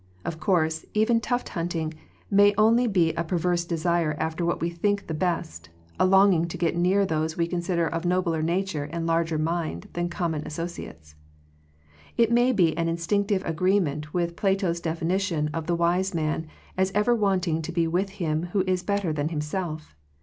Of 0.25 0.39
course, 0.39 0.83
even 0.95 1.21
tuft 1.21 1.49
hunting 1.49 1.93
may 2.31 2.49
be 2.49 2.57
only 2.57 2.85
a 3.13 3.23
perverted 3.23 3.67
desire 3.67 4.15
after 4.17 4.43
what 4.43 4.59
we 4.59 4.71
think 4.71 5.05
the 5.05 5.13
best, 5.13 5.69
a 5.99 6.07
longing 6.07 6.45
to 6.47 6.57
get 6.57 6.75
near 6.75 7.05
those 7.05 7.37
we 7.37 7.45
consider 7.45 7.85
of 7.87 8.03
nobler 8.03 8.41
nature 8.41 8.85
and 8.85 9.05
larger 9.05 9.37
mind 9.37 9.89
than 9.93 10.09
common 10.09 10.43
as 10.43 10.57
i 10.57 10.63
sociates. 10.65 11.13
It 12.17 12.31
may 12.31 12.51
be 12.51 12.75
an 12.79 12.87
instinctive 12.89 13.45
agree 13.45 13.79
| 13.79 13.79
ment 13.79 14.11
with 14.11 14.35
Plato's 14.35 14.81
definition 14.81 15.49
of 15.53 15.67
the 15.67 15.75
wise 15.75 16.15
man, 16.15 16.47
as 16.79 16.91
ever 16.95 17.13
wanting 17.13 17.61
to 17.61 17.71
be 17.71 17.85
with 17.87 18.09
him 18.09 18.45
who 18.53 18.63
is 18.65 18.81
better 18.81 19.13
than 19.13 19.29
himself. 19.29 19.95